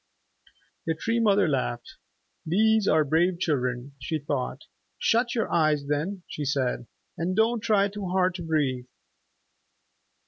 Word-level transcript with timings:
The 0.87 0.95
Tree 0.95 1.19
Mother 1.19 1.47
laughed. 1.47 1.97
"These 2.43 2.87
are 2.87 3.03
brave 3.05 3.37
children," 3.39 3.93
she 3.99 4.17
thought. 4.17 4.63
"Shut 4.97 5.35
your 5.35 5.53
eyes 5.53 5.85
then," 5.85 6.23
she 6.27 6.43
said, 6.43 6.87
"and 7.19 7.35
don't 7.35 7.59
try 7.59 7.87
too 7.87 8.07
hard 8.07 8.33
to 8.33 8.41
breathe." 8.41 8.87